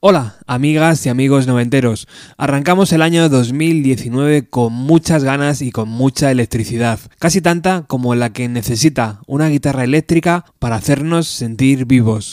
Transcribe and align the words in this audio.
Hola, 0.00 0.36
amigas 0.46 1.04
y 1.06 1.08
amigos 1.08 1.48
noventeros. 1.48 2.06
Arrancamos 2.36 2.92
el 2.92 3.02
año 3.02 3.28
2019 3.28 4.48
con 4.48 4.72
muchas 4.72 5.24
ganas 5.24 5.60
y 5.60 5.72
con 5.72 5.88
mucha 5.88 6.30
electricidad, 6.30 7.00
casi 7.18 7.40
tanta 7.40 7.82
como 7.88 8.14
la 8.14 8.32
que 8.32 8.48
necesita 8.48 9.18
una 9.26 9.48
guitarra 9.48 9.82
eléctrica 9.82 10.44
para 10.60 10.76
hacernos 10.76 11.26
sentir 11.26 11.84
vivos. 11.84 12.30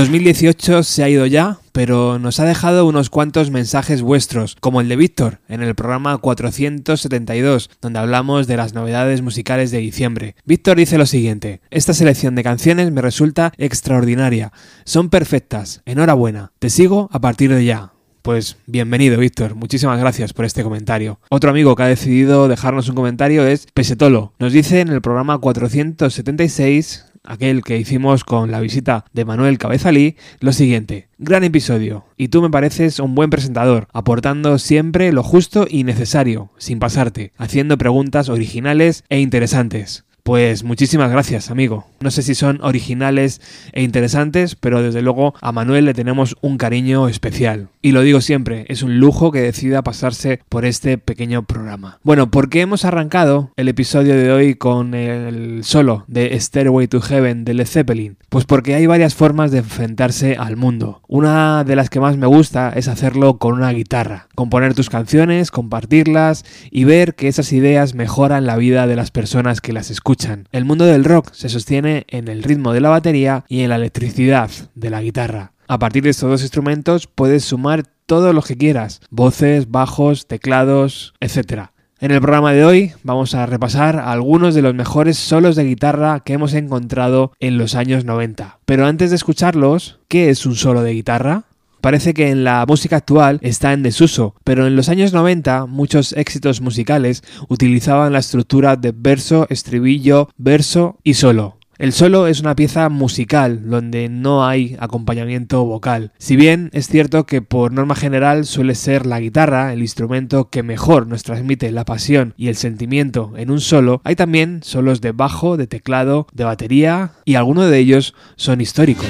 2018 0.00 0.82
se 0.82 1.02
ha 1.02 1.10
ido 1.10 1.26
ya, 1.26 1.58
pero 1.72 2.18
nos 2.18 2.40
ha 2.40 2.46
dejado 2.46 2.86
unos 2.86 3.10
cuantos 3.10 3.50
mensajes 3.50 4.00
vuestros, 4.00 4.56
como 4.58 4.80
el 4.80 4.88
de 4.88 4.96
Víctor, 4.96 5.40
en 5.46 5.62
el 5.62 5.74
programa 5.74 6.16
472, 6.16 7.68
donde 7.82 7.98
hablamos 7.98 8.46
de 8.46 8.56
las 8.56 8.72
novedades 8.72 9.20
musicales 9.20 9.70
de 9.70 9.76
diciembre. 9.76 10.36
Víctor 10.46 10.78
dice 10.78 10.96
lo 10.96 11.04
siguiente, 11.04 11.60
esta 11.68 11.92
selección 11.92 12.34
de 12.34 12.42
canciones 12.42 12.90
me 12.90 13.02
resulta 13.02 13.52
extraordinaria, 13.58 14.54
son 14.86 15.10
perfectas, 15.10 15.82
enhorabuena, 15.84 16.52
te 16.60 16.70
sigo 16.70 17.10
a 17.12 17.20
partir 17.20 17.54
de 17.54 17.66
ya. 17.66 17.92
Pues 18.22 18.56
bienvenido, 18.66 19.18
Víctor. 19.18 19.54
Muchísimas 19.54 19.98
gracias 19.98 20.34
por 20.34 20.44
este 20.44 20.62
comentario. 20.62 21.20
Otro 21.30 21.50
amigo 21.50 21.74
que 21.74 21.82
ha 21.82 21.86
decidido 21.86 22.48
dejarnos 22.48 22.88
un 22.88 22.94
comentario 22.94 23.46
es 23.46 23.66
Pesetolo. 23.72 24.34
Nos 24.38 24.52
dice 24.52 24.80
en 24.80 24.88
el 24.88 25.00
programa 25.00 25.38
476 25.38 27.09
aquel 27.24 27.62
que 27.62 27.78
hicimos 27.78 28.24
con 28.24 28.50
la 28.50 28.60
visita 28.60 29.04
de 29.12 29.24
Manuel 29.24 29.58
Cabezalí, 29.58 30.16
lo 30.40 30.52
siguiente. 30.52 31.08
Gran 31.18 31.44
episodio, 31.44 32.04
y 32.16 32.28
tú 32.28 32.42
me 32.42 32.50
pareces 32.50 32.98
un 32.98 33.14
buen 33.14 33.30
presentador, 33.30 33.88
aportando 33.92 34.58
siempre 34.58 35.12
lo 35.12 35.22
justo 35.22 35.66
y 35.68 35.84
necesario, 35.84 36.50
sin 36.58 36.78
pasarte, 36.78 37.32
haciendo 37.36 37.78
preguntas 37.78 38.28
originales 38.28 39.04
e 39.08 39.20
interesantes. 39.20 40.04
Pues 40.30 40.62
muchísimas 40.62 41.10
gracias, 41.10 41.50
amigo. 41.50 41.88
No 41.98 42.12
sé 42.12 42.22
si 42.22 42.36
son 42.36 42.60
originales 42.62 43.40
e 43.72 43.82
interesantes, 43.82 44.54
pero 44.54 44.80
desde 44.80 45.02
luego 45.02 45.34
a 45.40 45.50
Manuel 45.50 45.86
le 45.86 45.92
tenemos 45.92 46.36
un 46.40 46.56
cariño 46.56 47.08
especial. 47.08 47.66
Y 47.82 47.90
lo 47.90 48.02
digo 48.02 48.20
siempre, 48.20 48.64
es 48.68 48.84
un 48.84 49.00
lujo 49.00 49.32
que 49.32 49.40
decida 49.40 49.82
pasarse 49.82 50.40
por 50.48 50.64
este 50.64 50.98
pequeño 50.98 51.42
programa. 51.42 51.98
Bueno, 52.04 52.30
¿por 52.30 52.48
qué 52.48 52.60
hemos 52.60 52.84
arrancado 52.84 53.50
el 53.56 53.68
episodio 53.68 54.14
de 54.14 54.30
hoy 54.30 54.54
con 54.54 54.94
el 54.94 55.64
solo 55.64 56.04
de 56.06 56.38
Stairway 56.38 56.86
to 56.86 57.00
Heaven 57.00 57.44
de 57.44 57.54
Led 57.54 57.66
Zeppelin? 57.66 58.16
Pues 58.28 58.44
porque 58.44 58.76
hay 58.76 58.86
varias 58.86 59.16
formas 59.16 59.50
de 59.50 59.58
enfrentarse 59.58 60.36
al 60.38 60.56
mundo. 60.56 61.02
Una 61.08 61.64
de 61.64 61.74
las 61.74 61.90
que 61.90 61.98
más 61.98 62.16
me 62.16 62.28
gusta 62.28 62.72
es 62.76 62.86
hacerlo 62.86 63.38
con 63.38 63.54
una 63.54 63.72
guitarra, 63.72 64.28
componer 64.36 64.74
tus 64.74 64.90
canciones, 64.90 65.50
compartirlas 65.50 66.44
y 66.70 66.84
ver 66.84 67.16
que 67.16 67.26
esas 67.26 67.52
ideas 67.52 67.96
mejoran 67.96 68.46
la 68.46 68.54
vida 68.54 68.86
de 68.86 68.94
las 68.94 69.10
personas 69.10 69.60
que 69.60 69.72
las 69.72 69.90
escuchan. 69.90 70.19
El 70.52 70.64
mundo 70.64 70.84
del 70.84 71.04
rock 71.04 71.32
se 71.32 71.48
sostiene 71.48 72.04
en 72.08 72.28
el 72.28 72.42
ritmo 72.42 72.72
de 72.72 72.80
la 72.80 72.90
batería 72.90 73.44
y 73.48 73.60
en 73.60 73.70
la 73.70 73.76
electricidad 73.76 74.50
de 74.74 74.90
la 74.90 75.02
guitarra. 75.02 75.52
A 75.68 75.78
partir 75.78 76.02
de 76.02 76.10
estos 76.10 76.28
dos 76.28 76.42
instrumentos 76.42 77.06
puedes 77.06 77.44
sumar 77.44 77.84
todo 78.06 78.32
lo 78.32 78.42
que 78.42 78.56
quieras, 78.56 79.00
voces, 79.10 79.70
bajos, 79.70 80.26
teclados, 80.26 81.14
etc. 81.20 81.70
En 82.00 82.10
el 82.10 82.20
programa 82.20 82.52
de 82.52 82.64
hoy 82.64 82.92
vamos 83.02 83.34
a 83.34 83.46
repasar 83.46 83.98
algunos 83.98 84.54
de 84.54 84.62
los 84.62 84.74
mejores 84.74 85.16
solos 85.16 85.54
de 85.54 85.64
guitarra 85.64 86.20
que 86.20 86.32
hemos 86.32 86.54
encontrado 86.54 87.32
en 87.40 87.56
los 87.56 87.74
años 87.74 88.04
90. 88.04 88.58
Pero 88.64 88.86
antes 88.86 89.10
de 89.10 89.16
escucharlos, 89.16 90.00
¿qué 90.08 90.30
es 90.30 90.44
un 90.44 90.56
solo 90.56 90.82
de 90.82 90.94
guitarra? 90.94 91.44
Parece 91.80 92.14
que 92.14 92.30
en 92.30 92.44
la 92.44 92.64
música 92.66 92.96
actual 92.96 93.38
está 93.42 93.72
en 93.72 93.82
desuso, 93.82 94.34
pero 94.44 94.66
en 94.66 94.76
los 94.76 94.88
años 94.88 95.12
90 95.12 95.66
muchos 95.66 96.12
éxitos 96.12 96.60
musicales 96.60 97.22
utilizaban 97.48 98.12
la 98.12 98.18
estructura 98.18 98.76
de 98.76 98.92
verso, 98.94 99.46
estribillo, 99.50 100.28
verso 100.36 100.98
y 101.02 101.14
solo. 101.14 101.60
El 101.80 101.94
solo 101.94 102.26
es 102.26 102.40
una 102.40 102.54
pieza 102.54 102.90
musical 102.90 103.70
donde 103.70 104.10
no 104.10 104.46
hay 104.46 104.76
acompañamiento 104.80 105.64
vocal. 105.64 106.12
Si 106.18 106.36
bien 106.36 106.68
es 106.74 106.88
cierto 106.88 107.24
que 107.24 107.40
por 107.40 107.72
norma 107.72 107.94
general 107.94 108.44
suele 108.44 108.74
ser 108.74 109.06
la 109.06 109.18
guitarra 109.18 109.72
el 109.72 109.80
instrumento 109.80 110.50
que 110.50 110.62
mejor 110.62 111.06
nos 111.06 111.22
transmite 111.22 111.72
la 111.72 111.86
pasión 111.86 112.34
y 112.36 112.48
el 112.48 112.56
sentimiento 112.56 113.32
en 113.38 113.50
un 113.50 113.62
solo, 113.62 114.02
hay 114.04 114.14
también 114.14 114.60
solos 114.62 115.00
de 115.00 115.12
bajo, 115.12 115.56
de 115.56 115.66
teclado, 115.66 116.26
de 116.34 116.44
batería 116.44 117.12
y 117.24 117.36
algunos 117.36 117.70
de 117.70 117.78
ellos 117.78 118.14
son 118.36 118.60
históricos. 118.60 119.06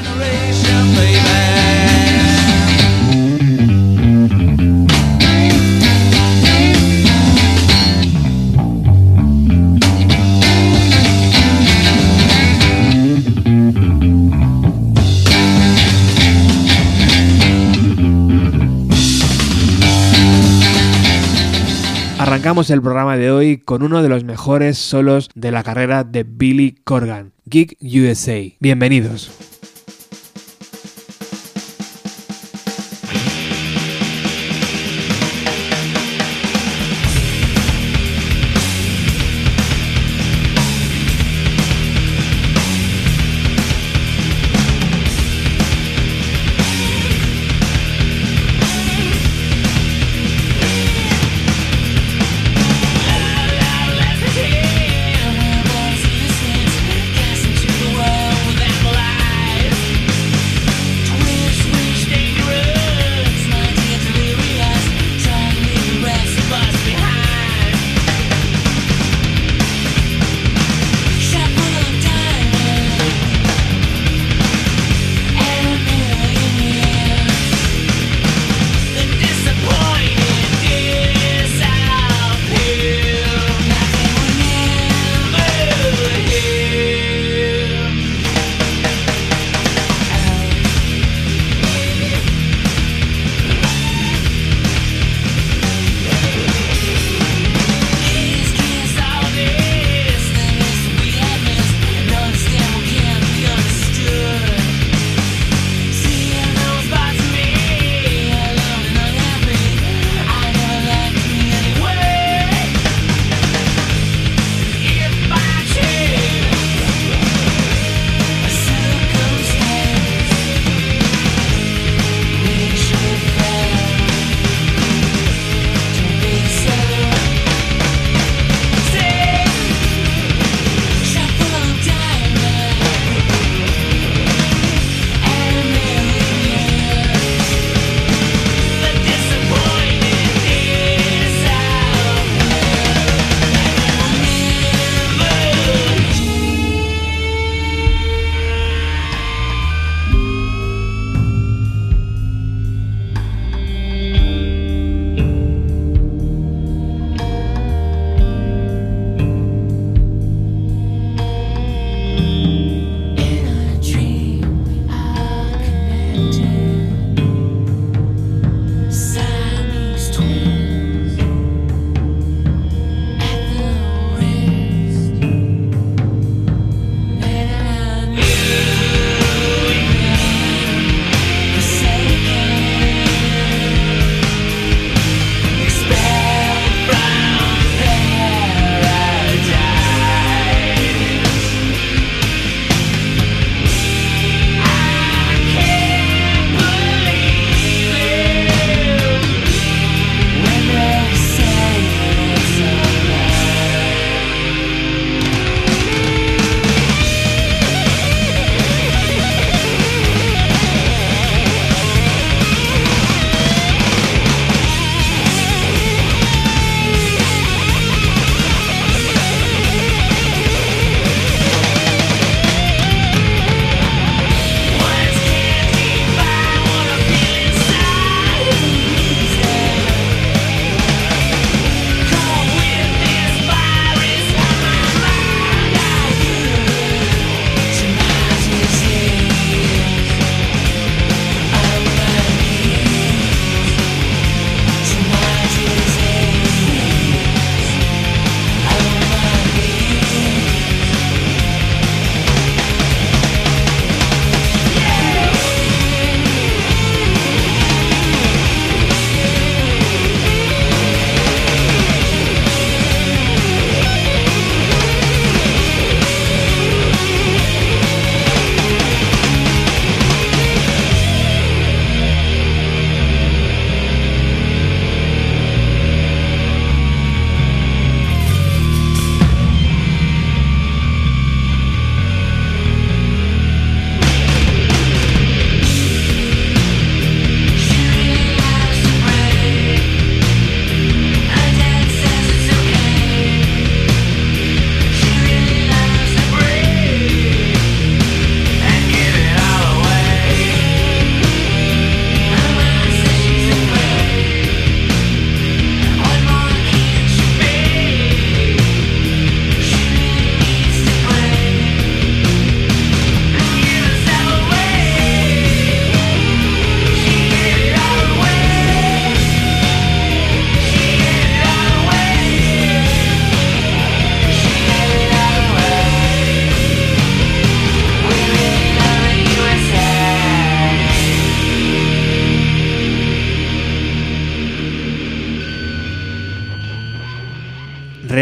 Arrancamos 22.50 22.71
el 22.71 22.83
programa 22.83 23.16
de 23.16 23.31
hoy 23.31 23.59
con 23.59 23.84
uno 23.84 24.03
de 24.03 24.09
los 24.09 24.25
mejores 24.25 24.77
solos 24.77 25.28
de 25.37 25.53
la 25.53 25.62
carrera 25.62 26.03
de 26.03 26.25
Billy 26.25 26.75
Corgan, 26.83 27.33
Gig 27.49 27.77
USA. 27.81 28.41
Bienvenidos. 28.59 29.31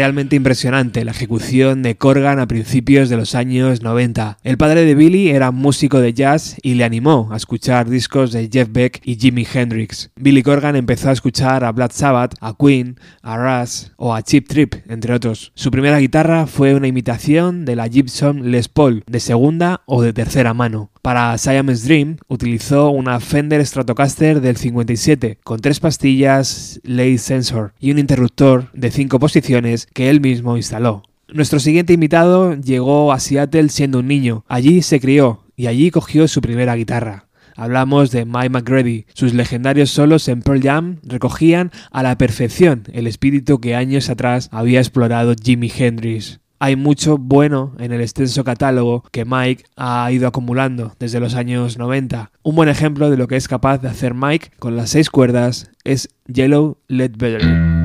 Impresionante 0.09 1.05
la 1.05 1.11
ejecución 1.11 1.83
de 1.83 1.95
Corgan 1.95 2.39
a 2.39 2.47
principios 2.47 3.09
de 3.09 3.17
los 3.17 3.35
años 3.35 3.83
90. 3.83 4.39
El 4.43 4.57
padre 4.57 4.83
de 4.83 4.95
Billy 4.95 5.29
era 5.29 5.51
músico 5.51 5.99
de 5.99 6.15
jazz 6.15 6.57
y 6.63 6.73
le 6.73 6.83
animó 6.83 7.29
a 7.31 7.37
escuchar 7.37 7.87
discos 7.87 8.31
de 8.31 8.49
Jeff 8.51 8.69
Beck 8.71 9.01
y 9.03 9.17
Jimi 9.17 9.45
Hendrix. 9.53 10.09
Billy 10.15 10.41
Corgan 10.41 10.75
empezó 10.75 11.09
a 11.09 11.13
escuchar 11.13 11.63
a 11.63 11.71
Black 11.71 11.91
Sabbath, 11.91 12.33
a 12.41 12.55
Queen, 12.57 12.99
a 13.21 13.37
Rush 13.37 13.89
o 13.97 14.15
a 14.15 14.23
Chip 14.23 14.47
Trip, 14.47 14.77
entre 14.89 15.13
otros. 15.13 15.51
Su 15.53 15.69
primera 15.69 15.99
guitarra 15.99 16.47
fue 16.47 16.73
una 16.73 16.87
imitación 16.87 17.65
de 17.65 17.75
la 17.75 17.87
Gibson 17.87 18.49
Les 18.49 18.67
Paul, 18.67 19.03
de 19.05 19.19
segunda 19.19 19.81
o 19.85 20.01
de 20.01 20.11
tercera 20.11 20.55
mano. 20.55 20.89
Para 21.01 21.37
Siamese 21.37 21.87
Dream 21.87 22.17
utilizó 22.27 22.89
una 22.89 23.21
Fender 23.21 23.65
Stratocaster 23.65 24.41
del 24.41 24.57
57 24.57 25.37
con 25.43 25.61
tres 25.61 25.79
pastillas 25.79 26.81
Late 26.83 27.17
Sensor 27.17 27.73
y 27.79 27.91
un 27.91 27.99
interruptor 27.99 28.69
de 28.73 28.91
cinco 28.91 29.17
posiciones 29.17 29.87
que 29.93 30.09
él 30.09 30.19
mismo 30.19 30.57
instaló. 30.57 31.03
Nuestro 31.29 31.59
siguiente 31.59 31.93
invitado 31.93 32.53
llegó 32.55 33.13
a 33.13 33.19
Seattle 33.19 33.69
siendo 33.69 33.99
un 33.99 34.07
niño. 34.07 34.43
Allí 34.49 34.81
se 34.81 34.99
crió 34.99 35.43
y 35.55 35.67
allí 35.67 35.89
cogió 35.89 36.27
su 36.27 36.41
primera 36.41 36.75
guitarra. 36.75 37.27
Hablamos 37.55 38.11
de 38.11 38.25
Mike 38.25 38.49
McGrady. 38.49 39.05
Sus 39.13 39.33
legendarios 39.33 39.91
solos 39.91 40.27
en 40.27 40.41
Pearl 40.41 40.61
Jam 40.61 40.97
recogían 41.03 41.71
a 41.91 42.03
la 42.03 42.17
perfección 42.17 42.83
el 42.93 43.07
espíritu 43.07 43.59
que 43.59 43.75
años 43.75 44.09
atrás 44.09 44.49
había 44.51 44.79
explorado 44.79 45.35
Jimi 45.41 45.71
Hendrix. 45.73 46.39
Hay 46.61 46.75
mucho 46.75 47.17
bueno 47.17 47.73
en 47.79 47.93
el 47.93 48.01
extenso 48.01 48.43
catálogo 48.43 49.05
que 49.11 49.23
Mike 49.23 49.63
ha 49.77 50.11
ido 50.11 50.27
acumulando 50.27 50.93
desde 50.99 51.21
los 51.21 51.35
años 51.35 51.77
90. 51.77 52.31
Un 52.43 52.55
buen 52.55 52.67
ejemplo 52.67 53.09
de 53.09 53.15
lo 53.15 53.29
que 53.29 53.37
es 53.37 53.47
capaz 53.47 53.77
de 53.77 53.87
hacer 53.87 54.13
Mike 54.13 54.51
con 54.59 54.75
las 54.75 54.89
seis 54.89 55.09
cuerdas 55.09 55.71
es 55.85 56.09
Yellow 56.27 56.77
Led 56.89 57.11
Better. 57.17 57.78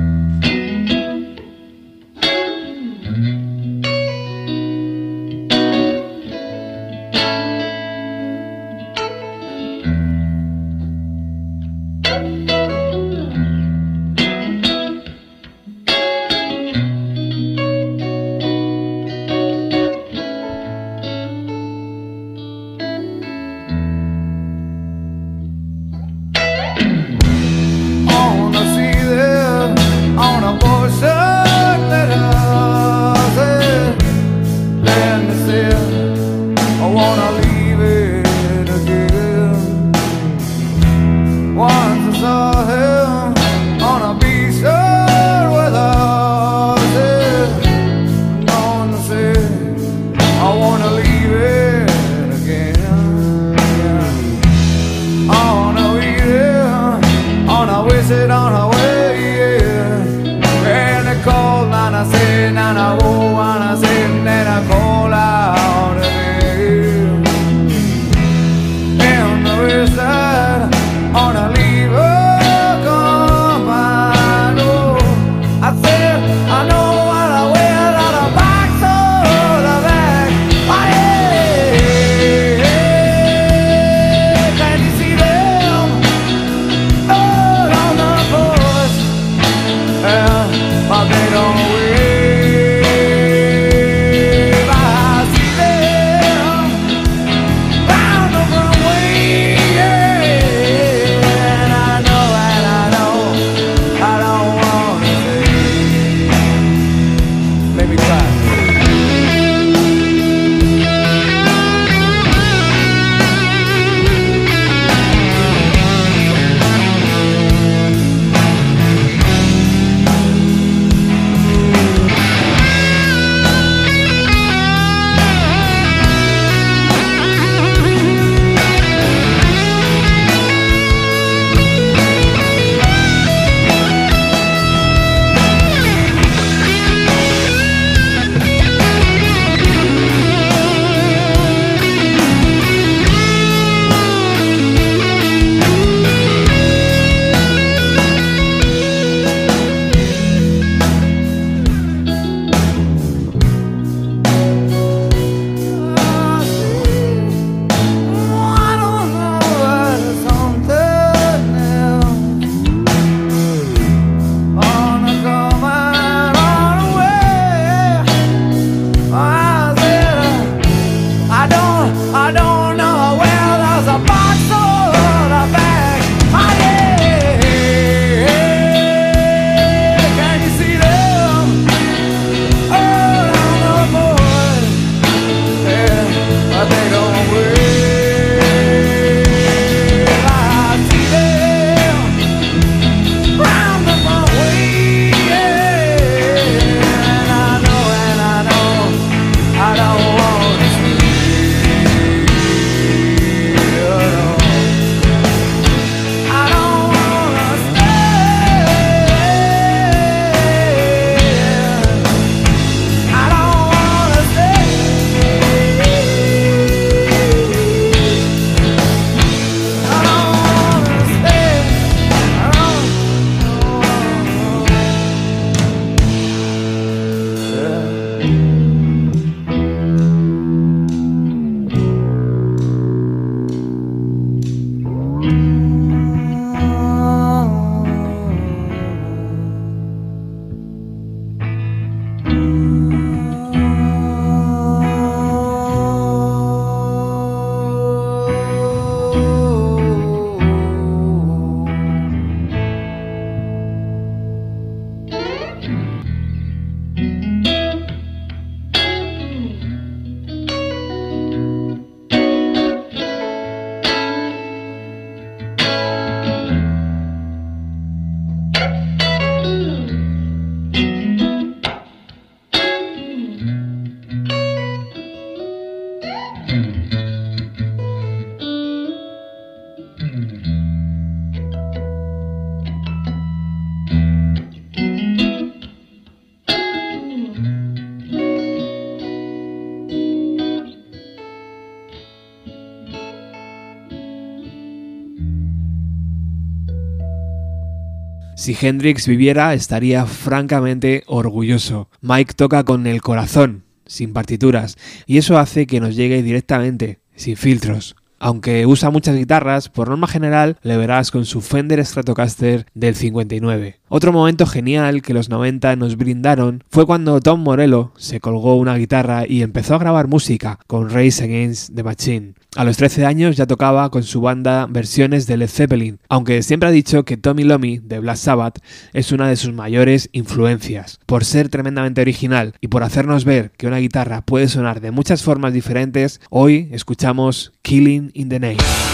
Si 298.44 298.54
Hendrix 298.60 299.06
viviera 299.08 299.54
estaría 299.54 300.04
francamente 300.04 301.02
orgulloso. 301.06 301.88
Mike 302.02 302.34
toca 302.34 302.62
con 302.62 302.86
el 302.86 303.00
corazón, 303.00 303.64
sin 303.86 304.12
partituras, 304.12 304.76
y 305.06 305.16
eso 305.16 305.38
hace 305.38 305.66
que 305.66 305.80
nos 305.80 305.96
llegue 305.96 306.22
directamente, 306.22 306.98
sin 307.16 307.38
filtros. 307.38 307.96
Aunque 308.18 308.66
usa 308.66 308.90
muchas 308.90 309.16
guitarras, 309.16 309.70
por 309.70 309.88
norma 309.88 310.08
general 310.08 310.58
le 310.62 310.76
verás 310.76 311.10
con 311.10 311.24
su 311.24 311.40
Fender 311.40 311.82
Stratocaster 311.82 312.66
del 312.74 312.94
59. 312.94 313.80
Otro 313.96 314.12
momento 314.12 314.44
genial 314.44 315.02
que 315.02 315.14
los 315.14 315.28
90 315.28 315.76
nos 315.76 315.96
brindaron 315.96 316.64
fue 316.68 316.84
cuando 316.84 317.20
Tom 317.20 317.44
Morello 317.44 317.92
se 317.96 318.18
colgó 318.18 318.56
una 318.56 318.74
guitarra 318.74 319.24
y 319.24 319.42
empezó 319.42 319.76
a 319.76 319.78
grabar 319.78 320.08
música 320.08 320.58
con 320.66 320.90
Race 320.90 321.22
Against 321.22 321.76
the 321.76 321.84
Machine. 321.84 322.34
A 322.56 322.64
los 322.64 322.76
13 322.76 323.06
años 323.06 323.36
ya 323.36 323.46
tocaba 323.46 323.88
con 323.90 324.02
su 324.02 324.20
banda 324.20 324.66
versiones 324.68 325.28
de 325.28 325.36
Led 325.36 325.48
Zeppelin, 325.48 326.00
aunque 326.08 326.42
siempre 326.42 326.68
ha 326.68 326.72
dicho 326.72 327.04
que 327.04 327.16
Tommy 327.16 327.44
Lomi 327.44 327.78
de 327.78 328.00
Black 328.00 328.16
Sabbath 328.16 328.58
es 328.92 329.12
una 329.12 329.28
de 329.28 329.36
sus 329.36 329.52
mayores 329.52 330.08
influencias, 330.10 330.98
por 331.06 331.24
ser 331.24 331.48
tremendamente 331.48 332.00
original 332.00 332.54
y 332.60 332.66
por 332.66 332.82
hacernos 332.82 333.24
ver 333.24 333.52
que 333.52 333.68
una 333.68 333.78
guitarra 333.78 334.22
puede 334.22 334.48
sonar 334.48 334.80
de 334.80 334.90
muchas 334.90 335.22
formas 335.22 335.52
diferentes, 335.52 336.20
hoy 336.30 336.68
escuchamos 336.72 337.52
Killing 337.62 338.10
in 338.12 338.28
the 338.28 338.40
Name. 338.40 338.93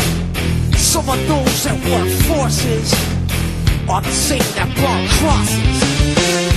Some 0.91 1.07
of 1.07 1.25
those 1.25 1.63
that 1.63 1.79
work 1.87 2.09
forces 2.27 2.91
are 3.87 4.01
the 4.01 4.11
same 4.11 4.43
that 4.59 4.67
brought 4.75 5.07
crosses. 5.23 5.79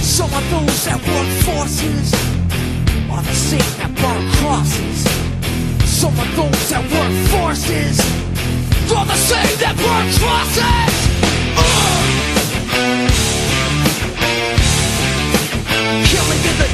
Some 0.02 0.26
of 0.34 0.42
those 0.50 0.84
that 0.86 0.98
work 1.06 1.30
forces 1.46 2.12
are 3.14 3.22
the 3.22 3.32
same 3.32 3.70
that 3.78 3.94
brought 3.94 4.26
crosses. 4.42 5.06
Some 5.86 6.18
of 6.18 6.26
those 6.34 6.68
that 6.68 6.82
work 6.82 7.14
forces 7.30 8.00
are 8.90 9.06
the 9.06 9.14
same 9.14 9.54
that 9.62 9.76
brought 9.78 10.10
crosses. 10.18 10.94
Uh! 11.54 12.02
Killing 16.10 16.42
in 16.42 16.58
the 16.58 16.73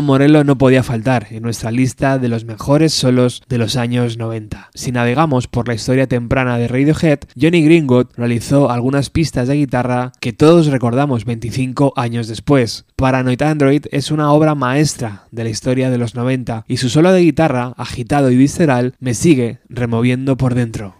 Tom 0.00 0.06
Morello 0.06 0.44
no 0.44 0.56
podía 0.56 0.82
faltar 0.82 1.26
en 1.28 1.42
nuestra 1.42 1.70
lista 1.70 2.18
de 2.18 2.28
los 2.28 2.46
mejores 2.46 2.94
solos 2.94 3.42
de 3.50 3.58
los 3.58 3.76
años 3.76 4.16
90. 4.16 4.70
Si 4.72 4.92
navegamos 4.92 5.46
por 5.46 5.68
la 5.68 5.74
historia 5.74 6.06
temprana 6.06 6.56
de 6.56 6.68
Radiohead, 6.68 7.18
Johnny 7.38 7.62
Greenwood 7.62 8.06
realizó 8.16 8.70
algunas 8.70 9.10
pistas 9.10 9.46
de 9.46 9.56
guitarra 9.56 10.12
que 10.18 10.32
todos 10.32 10.68
recordamos 10.68 11.26
25 11.26 11.92
años 11.96 12.28
después. 12.28 12.86
Paranoid 12.96 13.42
Android 13.42 13.84
es 13.90 14.10
una 14.10 14.32
obra 14.32 14.54
maestra 14.54 15.24
de 15.32 15.44
la 15.44 15.50
historia 15.50 15.90
de 15.90 15.98
los 15.98 16.14
90 16.14 16.64
y 16.66 16.78
su 16.78 16.88
solo 16.88 17.12
de 17.12 17.20
guitarra, 17.20 17.74
agitado 17.76 18.30
y 18.30 18.36
visceral, 18.36 18.94
me 19.00 19.12
sigue 19.12 19.58
removiendo 19.68 20.38
por 20.38 20.54
dentro. 20.54 20.94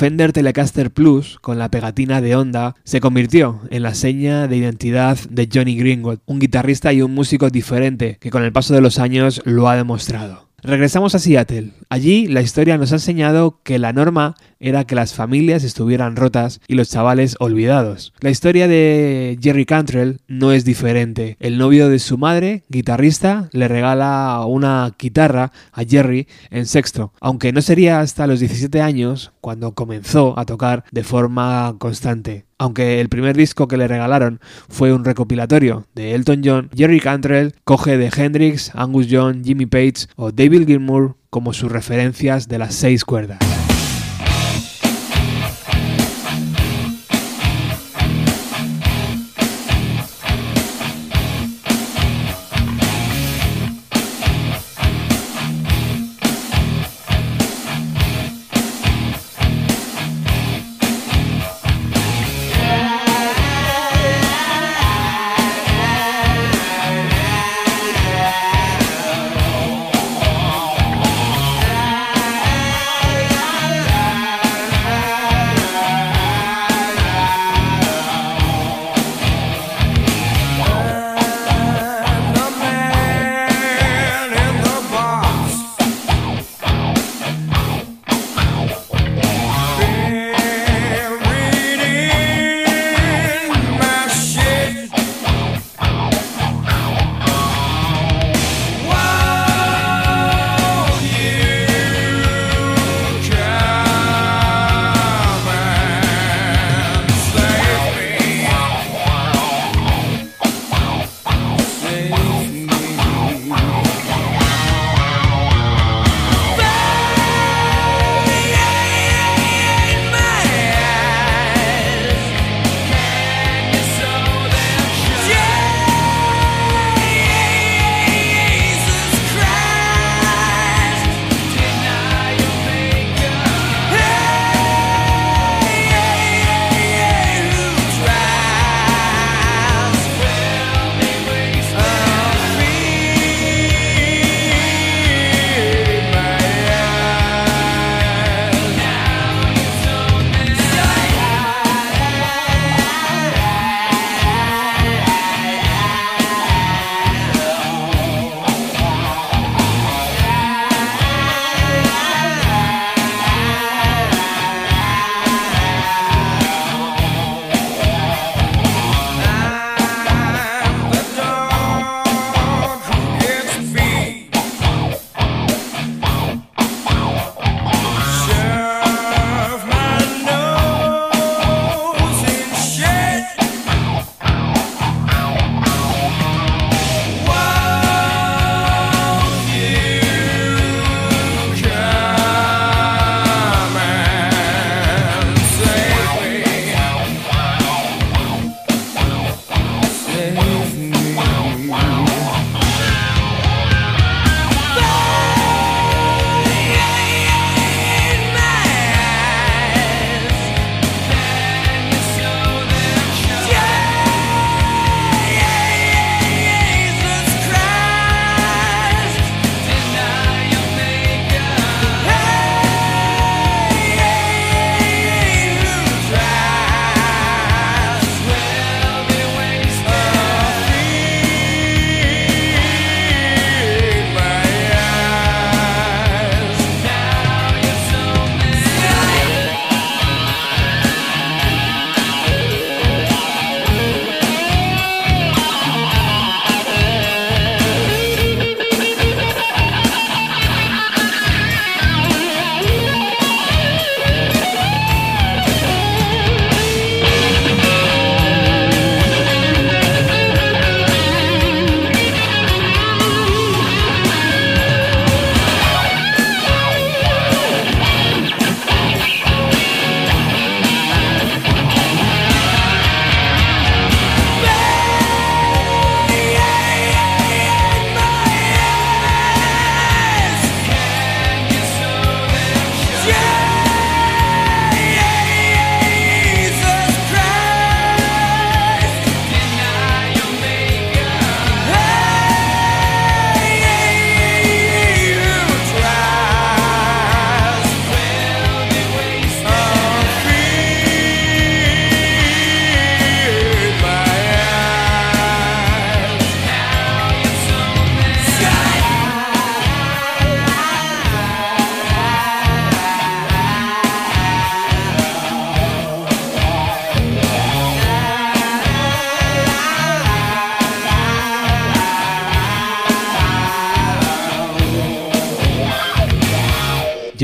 Fender 0.00 0.32
Telecaster 0.32 0.90
Plus, 0.90 1.36
con 1.42 1.58
la 1.58 1.70
pegatina 1.70 2.22
de 2.22 2.34
onda, 2.34 2.74
se 2.84 3.02
convirtió 3.02 3.60
en 3.68 3.82
la 3.82 3.92
seña 3.94 4.48
de 4.48 4.56
identidad 4.56 5.18
de 5.28 5.46
Johnny 5.52 5.76
Greenwood, 5.76 6.20
un 6.24 6.38
guitarrista 6.38 6.90
y 6.94 7.02
un 7.02 7.12
músico 7.12 7.50
diferente 7.50 8.16
que 8.18 8.30
con 8.30 8.42
el 8.42 8.50
paso 8.50 8.72
de 8.72 8.80
los 8.80 8.98
años 8.98 9.42
lo 9.44 9.68
ha 9.68 9.76
demostrado. 9.76 10.48
Regresamos 10.62 11.14
a 11.14 11.18
Seattle. 11.18 11.72
Allí 11.92 12.28
la 12.28 12.40
historia 12.40 12.78
nos 12.78 12.92
ha 12.92 12.94
enseñado 12.94 13.58
que 13.64 13.80
la 13.80 13.92
norma 13.92 14.36
era 14.60 14.84
que 14.84 14.94
las 14.94 15.12
familias 15.12 15.64
estuvieran 15.64 16.14
rotas 16.14 16.60
y 16.68 16.74
los 16.74 16.88
chavales 16.88 17.34
olvidados. 17.40 18.12
La 18.20 18.30
historia 18.30 18.68
de 18.68 19.36
Jerry 19.42 19.66
Cantrell 19.66 20.20
no 20.28 20.52
es 20.52 20.64
diferente. 20.64 21.36
El 21.40 21.58
novio 21.58 21.88
de 21.88 21.98
su 21.98 22.16
madre, 22.16 22.62
guitarrista, 22.68 23.48
le 23.50 23.66
regala 23.66 24.40
una 24.46 24.94
guitarra 24.96 25.50
a 25.72 25.82
Jerry 25.82 26.28
en 26.50 26.66
sexto, 26.66 27.12
aunque 27.20 27.52
no 27.52 27.60
sería 27.60 27.98
hasta 27.98 28.28
los 28.28 28.38
17 28.38 28.80
años 28.80 29.32
cuando 29.40 29.72
comenzó 29.72 30.38
a 30.38 30.44
tocar 30.44 30.84
de 30.92 31.02
forma 31.02 31.74
constante. 31.80 32.44
Aunque 32.56 33.00
el 33.00 33.08
primer 33.08 33.36
disco 33.36 33.66
que 33.66 33.78
le 33.78 33.88
regalaron 33.88 34.38
fue 34.68 34.92
un 34.92 35.04
recopilatorio 35.04 35.86
de 35.94 36.14
Elton 36.14 36.42
John, 36.44 36.70
Jerry 36.76 37.00
Cantrell 37.00 37.54
coge 37.64 37.96
de 37.96 38.12
Hendrix, 38.14 38.70
Angus 38.74 39.08
Young, 39.08 39.42
Jimmy 39.42 39.66
Page 39.66 40.06
o 40.14 40.30
David 40.30 40.66
Gilmour 40.66 41.16
como 41.30 41.52
sus 41.52 41.70
referencias 41.70 42.48
de 42.48 42.58
las 42.58 42.74
seis 42.74 43.04
cuerdas. 43.04 43.38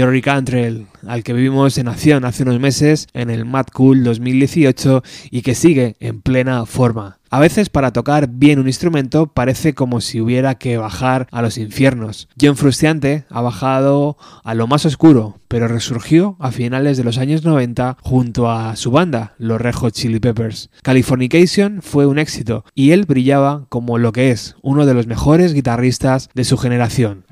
Jerry 0.07 0.23
Cantrell, 0.23 0.87
al 1.05 1.25
que 1.25 1.33
vimos 1.33 1.79
en 1.79 1.89
acción 1.89 2.25
hace 2.25 2.45
unos 2.45 2.61
meses 2.61 3.09
en 3.13 3.29
el 3.29 3.45
Mad 3.45 3.67
Cool 3.73 4.05
2018 4.05 5.03
y 5.33 5.43
que 5.43 5.57
sigue 5.57 5.97
en 5.99 6.23
plena 6.23 6.65
forma. 6.65 7.19
A 7.29 7.41
veces 7.41 7.71
para 7.71 7.93
tocar 7.93 8.29
bien 8.29 8.61
un 8.61 8.69
instrumento 8.69 9.27
parece 9.27 9.75
como 9.75 10.01
si 10.01 10.21
hubiera 10.21 10.55
que 10.55 10.77
bajar 10.77 11.27
a 11.33 11.43
los 11.43 11.59
infiernos. 11.59 12.29
John 12.41 12.57
Frusciante 12.57 13.25
ha 13.31 13.41
bajado 13.41 14.17
a 14.45 14.55
lo 14.55 14.69
más 14.69 14.87
oscuro, 14.87 15.41
pero 15.49 15.67
resurgió 15.67 16.37
a 16.39 16.53
finales 16.53 16.97
de 16.97 17.03
los 17.03 17.19
años 17.19 17.45
90 17.45 17.97
junto 18.01 18.49
a 18.49 18.77
su 18.77 18.93
banda, 18.93 19.35
los 19.39 19.61
Red 19.61 19.75
Hot 19.75 19.93
Chili 19.93 20.21
Peppers. 20.21 20.71
Californication 20.83 21.83
fue 21.83 22.07
un 22.07 22.21
éxito 22.21 22.65
y 22.77 22.93
él 22.93 23.07
brillaba 23.07 23.67
como 23.71 23.99
lo 23.99 24.13
que 24.13 24.31
es, 24.31 24.55
uno 24.63 24.87
de 24.87 24.95
los 24.95 25.09
mejores 25.09 25.53
guitarristas 25.53 26.31
de 26.33 26.45
su 26.45 26.57
generación. 26.57 27.25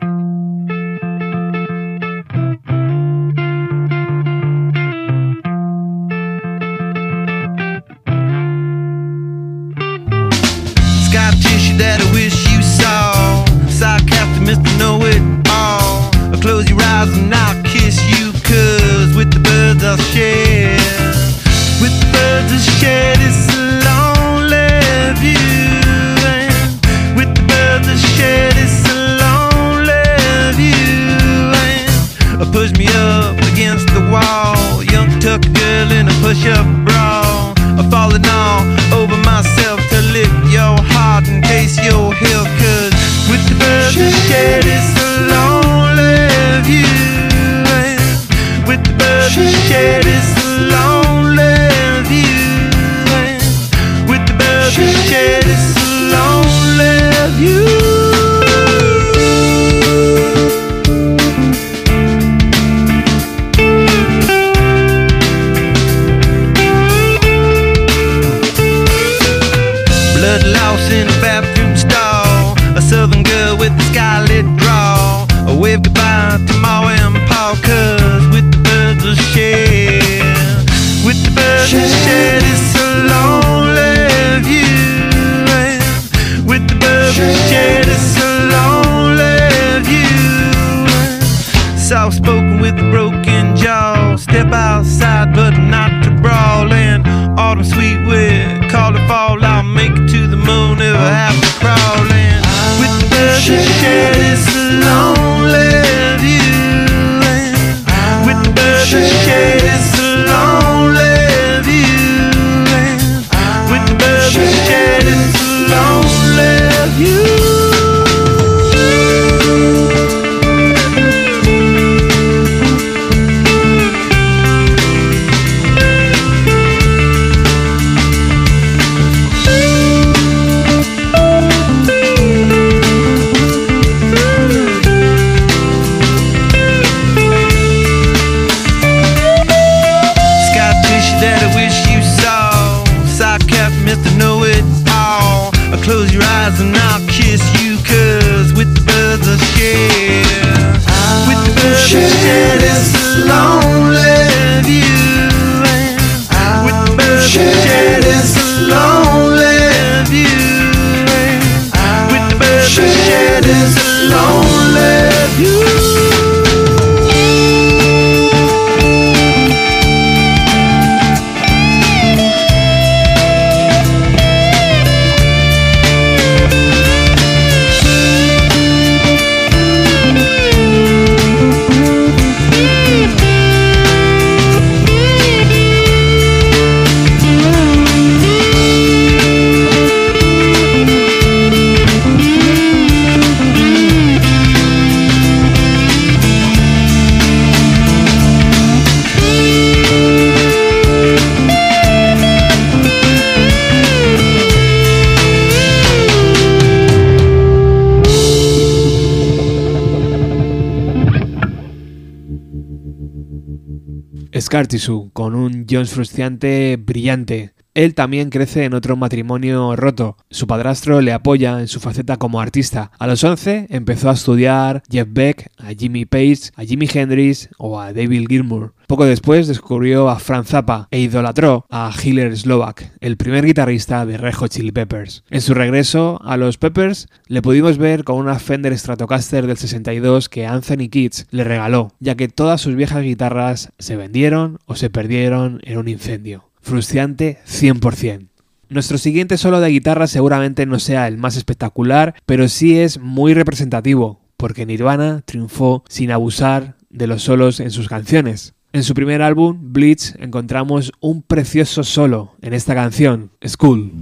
Con 215.12 215.36
un 215.36 215.66
Jones 215.70 215.90
Frusciante 215.90 216.76
brillante. 216.76 217.54
Él 217.74 217.94
también 217.94 218.30
crece 218.30 218.64
en 218.64 218.72
otro 218.72 218.96
matrimonio 218.96 219.74
roto. 219.74 220.16
Su 220.30 220.46
padrastro 220.46 221.00
le 221.00 221.12
apoya 221.12 221.58
en 221.60 221.66
su 221.66 221.80
faceta 221.80 222.16
como 222.16 222.40
artista. 222.40 222.92
A 223.00 223.08
los 223.08 223.24
11 223.24 223.66
empezó 223.68 224.10
a 224.10 224.14
estudiar 224.14 224.84
Jeff 224.88 225.08
Beck, 225.10 225.50
a 225.58 225.72
Jimmy 225.72 226.04
Page, 226.04 226.50
a 226.54 226.64
Jimi 226.64 226.88
Hendrix 226.92 227.48
o 227.58 227.80
a 227.80 227.92
David 227.92 228.28
Gilmour. 228.28 228.74
Poco 228.86 229.06
después 229.06 229.48
descubrió 229.48 230.08
a 230.08 230.20
Frank 230.20 230.46
Zappa 230.46 230.86
e 230.92 231.00
idolatró 231.00 231.66
a 231.68 231.90
Hiller 232.00 232.36
Slovak, 232.36 232.92
el 233.00 233.16
primer 233.16 233.44
guitarrista 233.44 234.06
de 234.06 234.18
Red 234.18 234.34
Hot 234.34 234.52
Chili 234.52 234.70
Peppers. 234.70 235.24
En 235.30 235.40
su 235.40 235.54
regreso 235.54 236.20
a 236.22 236.36
los 236.36 236.58
Peppers 236.58 237.08
le 237.26 237.42
pudimos 237.42 237.78
ver 237.78 238.04
con 238.04 238.18
una 238.18 238.38
Fender 238.38 238.78
Stratocaster 238.78 239.48
del 239.48 239.56
62 239.56 240.28
que 240.28 240.46
Anthony 240.46 240.88
Kitts 240.90 241.26
le 241.30 241.42
regaló, 241.42 241.92
ya 241.98 242.14
que 242.14 242.28
todas 242.28 242.60
sus 242.60 242.76
viejas 242.76 243.02
guitarras 243.02 243.70
se 243.78 243.96
vendieron 243.96 244.58
o 244.66 244.76
se 244.76 244.90
perdieron 244.90 245.60
en 245.64 245.78
un 245.78 245.88
incendio. 245.88 246.44
Frustrante 246.64 247.38
100%. 247.46 248.28
Nuestro 248.70 248.96
siguiente 248.96 249.36
solo 249.36 249.60
de 249.60 249.68
guitarra 249.68 250.06
seguramente 250.06 250.64
no 250.64 250.78
sea 250.78 251.06
el 251.06 251.18
más 251.18 251.36
espectacular, 251.36 252.14
pero 252.24 252.48
sí 252.48 252.78
es 252.78 252.98
muy 252.98 253.34
representativo, 253.34 254.22
porque 254.38 254.64
Nirvana 254.64 255.20
triunfó 255.26 255.84
sin 255.90 256.10
abusar 256.10 256.76
de 256.88 257.06
los 257.06 257.22
solos 257.22 257.60
en 257.60 257.70
sus 257.70 257.86
canciones. 257.86 258.54
En 258.72 258.82
su 258.82 258.94
primer 258.94 259.20
álbum, 259.20 259.72
Bleach, 259.74 260.14
encontramos 260.18 260.90
un 261.00 261.22
precioso 261.22 261.84
solo 261.84 262.32
en 262.40 262.54
esta 262.54 262.74
canción, 262.74 263.30
School. 263.46 263.92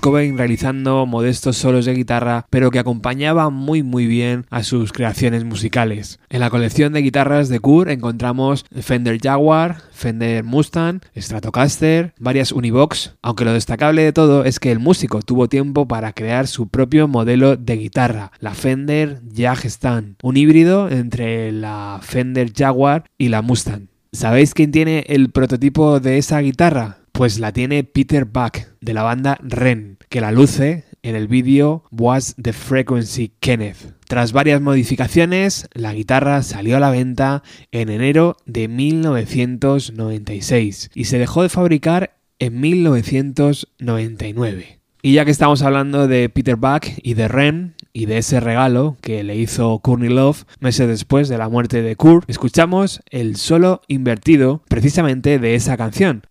Cobain 0.00 0.38
realizando 0.38 1.06
modestos 1.06 1.56
solos 1.56 1.84
de 1.84 1.94
guitarra, 1.94 2.46
pero 2.50 2.70
que 2.70 2.78
acompañaba 2.78 3.50
muy 3.50 3.82
muy 3.82 4.06
bien 4.06 4.46
a 4.50 4.62
sus 4.62 4.92
creaciones 4.92 5.44
musicales. 5.44 6.18
En 6.28 6.40
la 6.40 6.50
colección 6.50 6.92
de 6.92 7.02
guitarras 7.02 7.48
de 7.48 7.60
Kurt 7.60 7.90
encontramos 7.90 8.64
Fender 8.80 9.18
Jaguar, 9.20 9.82
Fender 9.92 10.44
Mustang, 10.44 11.00
Stratocaster, 11.16 12.14
varias 12.18 12.52
Univox, 12.52 13.14
aunque 13.22 13.44
lo 13.44 13.52
destacable 13.52 14.02
de 14.02 14.12
todo 14.12 14.44
es 14.44 14.60
que 14.60 14.72
el 14.72 14.78
músico 14.78 15.22
tuvo 15.22 15.48
tiempo 15.48 15.86
para 15.88 16.12
crear 16.12 16.46
su 16.46 16.68
propio 16.68 17.08
modelo 17.08 17.56
de 17.56 17.76
guitarra, 17.76 18.32
la 18.40 18.54
Fender 18.54 19.20
Jag 19.32 19.64
Stand, 19.64 20.16
un 20.22 20.36
híbrido 20.36 20.90
entre 20.90 21.52
la 21.52 22.00
Fender 22.02 22.52
Jaguar 22.54 23.04
y 23.18 23.28
la 23.28 23.42
Mustang. 23.42 23.88
¿Sabéis 24.12 24.54
quién 24.54 24.72
tiene 24.72 25.04
el 25.08 25.30
prototipo 25.30 26.00
de 26.00 26.16
esa 26.16 26.40
guitarra? 26.40 27.00
Pues 27.16 27.38
la 27.38 27.50
tiene 27.50 27.82
Peter 27.82 28.26
Buck, 28.26 28.58
de 28.82 28.92
la 28.92 29.02
banda 29.02 29.38
Ren, 29.40 29.96
que 30.10 30.20
la 30.20 30.32
luce 30.32 30.84
en 31.02 31.16
el 31.16 31.28
vídeo 31.28 31.84
Was 31.90 32.36
the 32.40 32.52
Frequency 32.52 33.32
Kenneth. 33.40 33.94
Tras 34.06 34.32
varias 34.32 34.60
modificaciones, 34.60 35.66
la 35.72 35.94
guitarra 35.94 36.42
salió 36.42 36.76
a 36.76 36.80
la 36.80 36.90
venta 36.90 37.42
en 37.72 37.88
enero 37.88 38.36
de 38.44 38.68
1996 38.68 40.90
y 40.94 41.06
se 41.06 41.18
dejó 41.18 41.42
de 41.42 41.48
fabricar 41.48 42.18
en 42.38 42.60
1999. 42.60 44.80
Y 45.00 45.14
ya 45.14 45.24
que 45.24 45.30
estamos 45.30 45.62
hablando 45.62 46.08
de 46.08 46.28
Peter 46.28 46.56
Buck 46.56 46.84
y 47.02 47.14
de 47.14 47.28
Ren 47.28 47.76
y 47.94 48.04
de 48.04 48.18
ese 48.18 48.40
regalo 48.40 48.98
que 49.00 49.24
le 49.24 49.36
hizo 49.36 49.78
Courtney 49.78 50.10
Love 50.10 50.44
meses 50.60 50.86
después 50.86 51.30
de 51.30 51.38
la 51.38 51.48
muerte 51.48 51.80
de 51.80 51.96
Kurt, 51.96 52.28
escuchamos 52.28 53.00
el 53.08 53.36
solo 53.36 53.80
invertido 53.88 54.62
precisamente 54.68 55.38
de 55.38 55.54
esa 55.54 55.78
canción. 55.78 56.26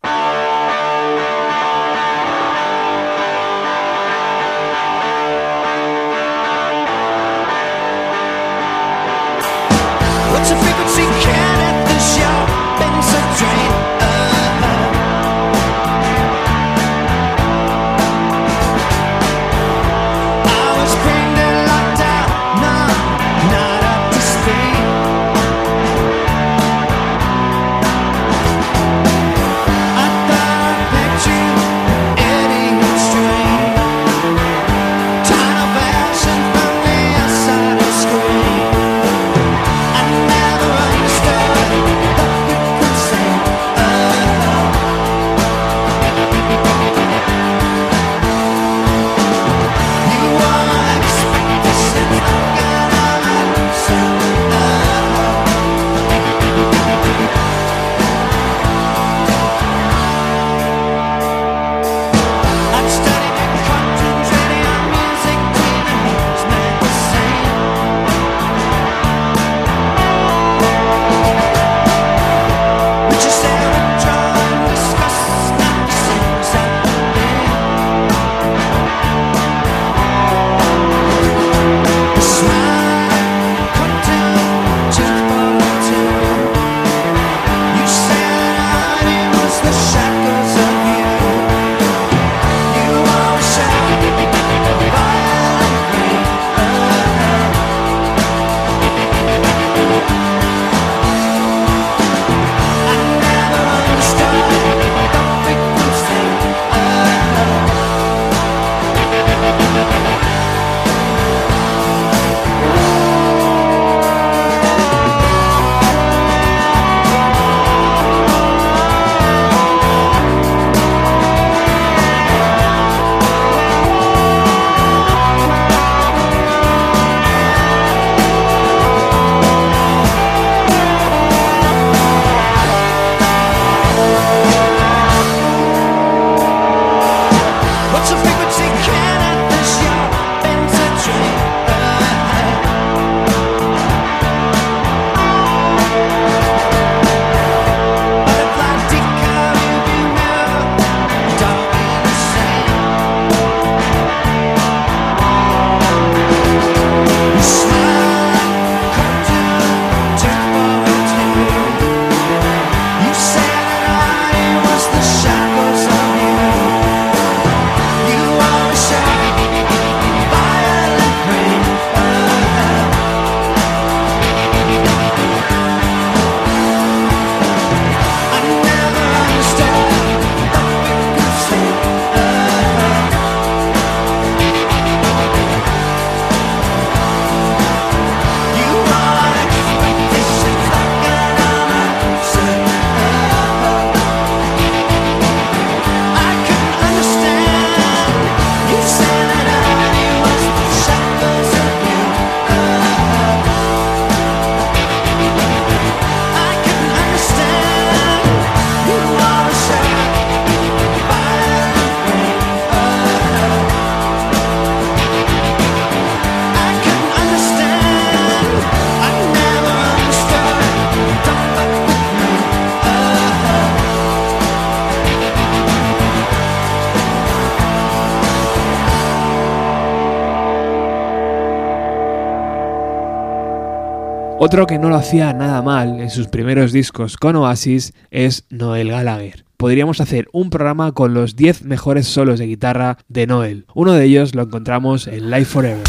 Otro 234.45 234.67
que 234.67 234.77
no 234.77 234.89
lo 234.89 234.95
hacía 234.95 235.33
nada 235.33 235.63
mal 235.63 235.99
en 235.99 236.11
sus 236.11 236.27
primeros 236.27 236.71
discos 236.71 237.17
con 237.17 237.35
Oasis 237.35 237.93
es 238.11 238.45
Noel 238.51 238.91
Gallagher. 238.91 239.43
podríamos 239.57 240.01
hacer 240.01 240.27
un 240.33 240.51
programa 240.51 240.91
con 240.91 241.15
los 241.15 241.35
10 241.35 241.63
mejores 241.63 242.05
solos 242.05 242.37
de 242.37 242.45
guitarra 242.45 242.99
de 243.07 243.25
Noel. 243.25 243.65
Uno 243.73 243.93
de 243.93 244.05
ellos 244.05 244.35
lo 244.35 244.43
encontramos 244.43 245.07
en 245.07 245.31
Life 245.31 245.45
Forever. 245.45 245.81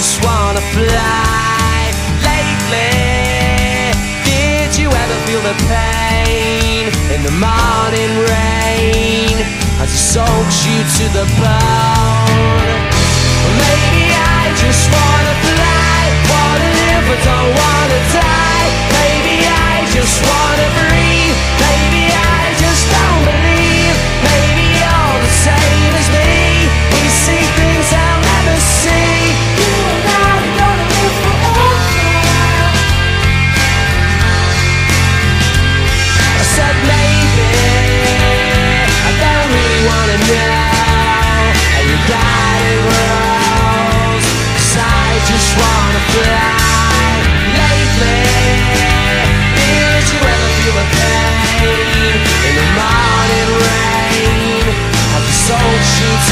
Just 0.00 0.24
wanna 0.24 0.62
fly. 0.72 1.92
Lately, 2.24 3.92
did 4.24 4.70
you 4.80 4.88
ever 4.88 5.16
feel 5.26 5.42
the 5.42 5.56
pain 5.68 6.88
in 7.14 7.20
the 7.22 7.34
morning 7.36 8.12
rain 8.32 9.36
as 9.82 9.92
it 9.92 10.04
soaks 10.14 10.64
you 10.64 10.78
to 10.96 11.04
the 11.18 11.26
bone? 11.36 12.80
Maybe 13.60 14.04
I 14.40 14.42
just 14.64 14.88
wanna 14.96 15.34
fly, 15.44 16.00
wanna 16.32 16.70
live 16.80 17.04
but 17.08 17.20
don't 17.28 17.52
wanna 17.60 18.00
die. 18.16 18.68
Maybe 18.96 19.36
I 19.44 19.84
just 19.92 20.16
wanna 20.24 20.68
breathe. 20.80 21.09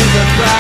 The 0.09 0.15
goodbye 0.15 0.58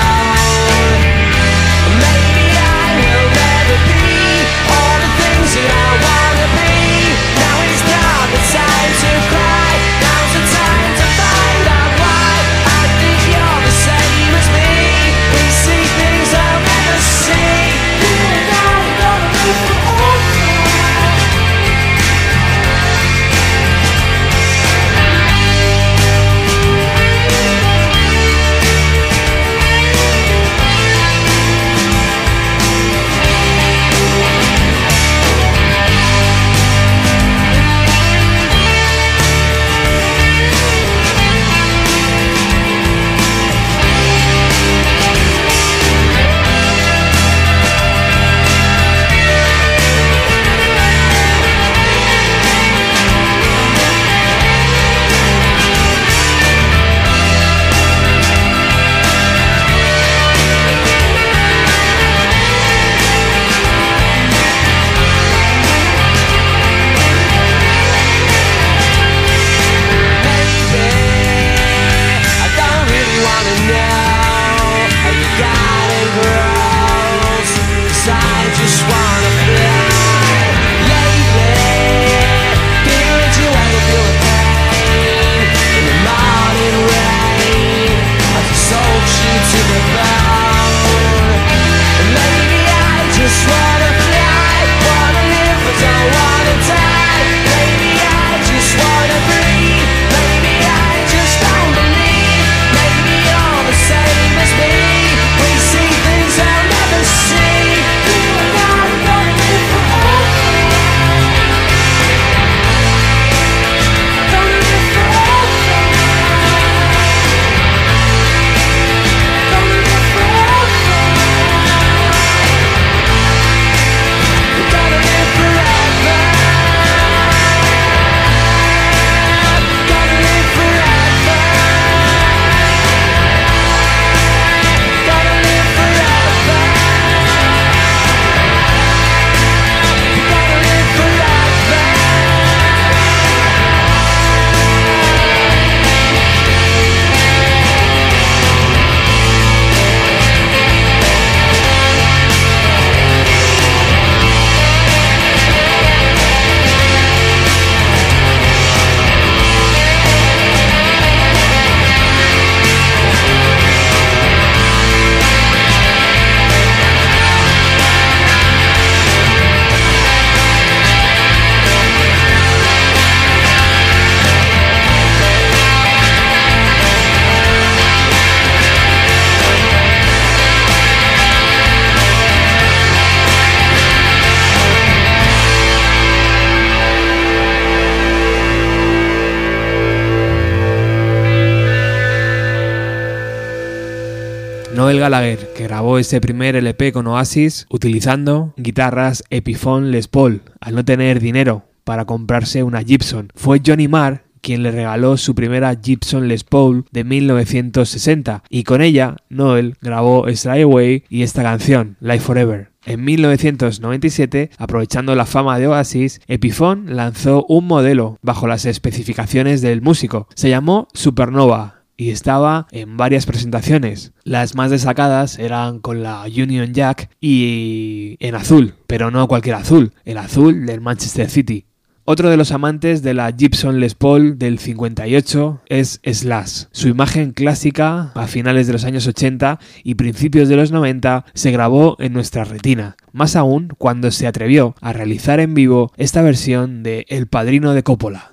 Que 195.09 195.65
grabó 195.65 195.99
ese 195.99 196.21
primer 196.21 196.55
LP 196.55 196.93
con 196.93 197.07
Oasis 197.07 197.65
utilizando 197.71 198.53
guitarras 198.59 199.25
Epiphone 199.31 199.91
Les 199.91 200.07
Paul, 200.07 200.43
al 200.61 200.75
no 200.75 200.85
tener 200.85 201.19
dinero 201.19 201.65
para 201.85 202.05
comprarse 202.05 202.63
una 202.63 202.83
Gibson. 202.83 203.33
Fue 203.35 203.63
Johnny 203.65 203.89
Marr 203.89 204.25
quien 204.43 204.63
le 204.63 204.71
regaló 204.71 205.17
su 205.17 205.35
primera 205.35 205.75
Gibson 205.83 206.29
Les 206.29 206.45
Paul 206.45 206.85
de 206.93 207.05
1960 207.05 208.43
y 208.51 208.65
con 208.65 208.83
ella 208.83 209.17
Noel 209.31 209.77
grabó 209.81 210.27
Stray 210.29 210.61
Away 210.61 211.05
y 211.09 211.23
esta 211.23 211.43
canción, 211.43 211.97
Life 212.01 212.21
Forever. 212.21 212.71
En 212.85 213.03
1997, 213.03 214.51
aprovechando 214.59 215.15
la 215.15 215.25
fama 215.25 215.59
de 215.59 215.69
Oasis, 215.69 216.21
Epiphone 216.27 216.95
lanzó 216.95 217.47
un 217.49 217.67
modelo 217.67 218.19
bajo 218.21 218.47
las 218.47 218.67
especificaciones 218.67 219.63
del 219.63 219.81
músico. 219.81 220.29
Se 220.35 220.51
llamó 220.51 220.89
Supernova 220.93 221.78
y 221.99 222.11
estaba 222.11 222.69
en 222.71 222.97
varias 222.97 223.27
presentaciones. 223.27 224.13
Las 224.25 224.55
más 224.55 224.71
destacadas 224.71 225.39
eran 225.39 225.81
con 225.81 226.03
la 226.03 226.23
Union 226.23 226.73
Jack 226.73 227.11
y 227.21 228.17
en 228.21 228.37
azul, 228.37 228.77
pero 228.87 229.11
no 229.11 229.29
cualquier 229.29 229.57
azul, 229.57 229.93
el 230.07 230.17
azul 230.17 230.65
del 230.65 230.81
Manchester 230.81 231.29
City. 231.29 231.67
Otro 232.11 232.31
de 232.31 232.39
los 232.39 232.53
amantes 232.53 233.03
de 233.03 233.13
la 233.13 233.31
Gibson 233.37 233.81
Les 233.81 233.95
Paul 233.95 234.39
del 234.39 234.59
58 234.59 235.61
es 235.67 236.01
Slash. 236.03 236.65
Su 236.71 236.89
imagen 236.89 237.33
clásica 237.33 238.13
a 238.15 238.27
finales 238.29 238.67
de 238.67 238.73
los 238.73 238.85
años 238.85 239.07
80 239.07 239.59
y 239.85 239.97
principios 239.97 240.49
de 240.49 240.57
los 240.57 240.73
90 240.73 241.27
se 241.35 241.51
grabó 241.51 241.97
en 241.99 242.15
nuestra 242.15 242.45
retina, 242.45 242.97
más 243.13 243.37
aún 243.37 243.69
cuando 243.77 244.11
se 244.11 244.27
atrevió 244.27 244.75
a 244.81 244.95
realizar 244.95 245.39
en 245.39 245.53
vivo 245.53 245.93
esta 245.99 246.23
versión 246.23 246.83
de 246.83 247.05
El 247.09 247.27
Padrino 247.27 247.75
de 247.75 247.83
Coppola. 247.83 248.31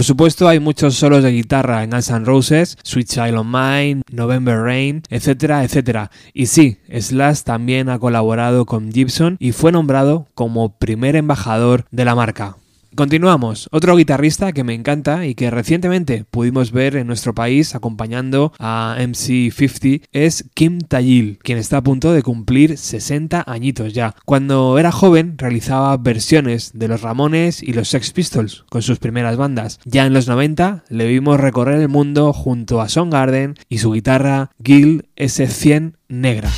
Por 0.00 0.06
supuesto, 0.06 0.48
hay 0.48 0.60
muchos 0.60 0.94
solos 0.94 1.22
de 1.22 1.30
guitarra 1.30 1.84
en 1.84 1.90
Guns 1.90 2.08
N' 2.08 2.24
Roses, 2.24 2.78
Sweet 2.84 3.06
Child 3.06 3.36
of 3.36 3.46
Mine, 3.46 4.00
November 4.10 4.58
Rain, 4.58 5.02
etcétera, 5.10 5.62
etcétera. 5.62 6.10
Y 6.32 6.46
sí, 6.46 6.78
Slash 6.88 7.42
también 7.42 7.90
ha 7.90 7.98
colaborado 7.98 8.64
con 8.64 8.90
Gibson 8.90 9.36
y 9.38 9.52
fue 9.52 9.72
nombrado 9.72 10.26
como 10.34 10.78
primer 10.78 11.16
embajador 11.16 11.84
de 11.90 12.06
la 12.06 12.14
marca. 12.14 12.56
Continuamos. 12.96 13.68
Otro 13.70 13.96
guitarrista 13.96 14.52
que 14.52 14.64
me 14.64 14.74
encanta 14.74 15.24
y 15.26 15.34
que 15.34 15.50
recientemente 15.50 16.24
pudimos 16.28 16.72
ver 16.72 16.96
en 16.96 17.06
nuestro 17.06 17.34
país 17.34 17.74
acompañando 17.74 18.52
a 18.58 18.96
MC50 18.98 20.02
es 20.12 20.44
Kim 20.54 20.80
Tayil, 20.80 21.38
quien 21.42 21.58
está 21.58 21.78
a 21.78 21.82
punto 21.82 22.12
de 22.12 22.22
cumplir 22.22 22.76
60 22.76 23.44
añitos 23.46 23.92
ya. 23.92 24.14
Cuando 24.24 24.78
era 24.78 24.90
joven 24.92 25.38
realizaba 25.38 25.96
versiones 25.96 26.72
de 26.74 26.88
los 26.88 27.02
Ramones 27.02 27.62
y 27.62 27.72
los 27.72 27.88
Sex 27.88 28.12
Pistols 28.12 28.64
con 28.68 28.82
sus 28.82 28.98
primeras 28.98 29.36
bandas. 29.36 29.78
Ya 29.84 30.04
en 30.04 30.12
los 30.12 30.26
90 30.26 30.84
le 30.88 31.06
vimos 31.06 31.38
recorrer 31.38 31.80
el 31.80 31.88
mundo 31.88 32.32
junto 32.32 32.80
a 32.80 32.88
Garden 32.90 33.54
y 33.68 33.78
su 33.78 33.92
guitarra 33.92 34.50
Gil 34.62 35.08
S100 35.16 35.94
negra. 36.08 36.50